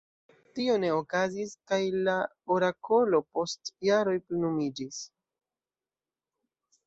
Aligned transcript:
Tio 0.59 0.75
ne 0.83 0.87
okazis 0.99 1.51
kaj 1.71 1.77
la 2.07 2.15
orakolo 2.55 3.19
post 3.39 3.71
jaroj 3.89 4.15
plenumiĝis. 4.29 4.97